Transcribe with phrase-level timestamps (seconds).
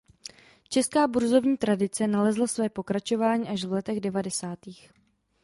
[0.69, 4.91] Česká burzovní tradice nalezla své pokračování až v letech devadesátých.